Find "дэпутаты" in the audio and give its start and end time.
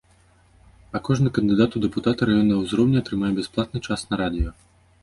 1.83-2.21